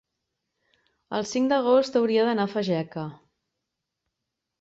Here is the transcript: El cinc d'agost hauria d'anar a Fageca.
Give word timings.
El 1.17 1.27
cinc 1.31 1.51
d'agost 1.51 1.99
hauria 1.99 2.23
d'anar 2.29 2.47
a 2.49 2.51
Fageca. 2.53 3.05